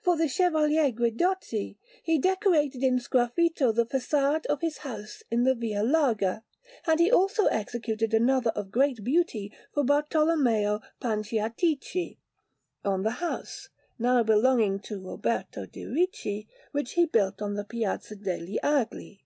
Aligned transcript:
For 0.00 0.16
the 0.16 0.28
Chevalier 0.28 0.90
Guidotti 0.90 1.76
he 2.02 2.16
decorated 2.18 2.82
in 2.82 2.96
sgraffito 2.98 3.70
the 3.74 3.84
façade 3.84 4.46
of 4.46 4.62
his 4.62 4.78
house 4.78 5.22
in 5.30 5.42
the 5.44 5.54
Via 5.54 5.82
Larga, 5.82 6.42
and 6.86 6.98
he 6.98 7.10
also 7.12 7.44
executed 7.48 8.14
another 8.14 8.48
of 8.52 8.70
great 8.70 9.04
beauty 9.04 9.52
for 9.74 9.84
Bartolommeo 9.84 10.80
Panciatichi, 11.02 12.16
on 12.82 13.02
the 13.02 13.10
house 13.20 13.68
(now 13.98 14.22
belonging 14.22 14.80
to 14.80 14.98
Ruberto 14.98 15.66
de' 15.70 15.84
Ricci) 15.84 16.48
which 16.72 16.92
he 16.92 17.04
built 17.04 17.42
on 17.42 17.52
the 17.52 17.64
Piazza 17.64 18.16
degli 18.16 18.56
Agli. 18.62 19.20